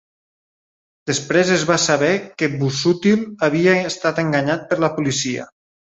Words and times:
Després 1.09 1.51
es 1.57 1.65
va 1.71 1.77
saber 1.83 2.09
que 2.41 2.49
Busuttil 2.63 3.21
havia 3.49 3.77
estat 3.91 4.23
enganyat 4.27 4.65
per 4.73 4.79
la 4.87 4.95
policia. 4.97 5.47